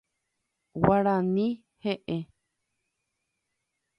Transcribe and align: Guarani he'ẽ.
Guarani 0.85 1.45
he'ẽ. 1.83 2.17